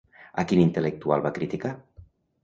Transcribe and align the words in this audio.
A 0.43 0.45
quin 0.51 0.61
intel·lectual 0.61 1.21
va 1.25 1.31
criticar? 1.35 1.73